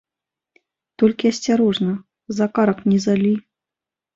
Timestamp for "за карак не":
2.39-2.99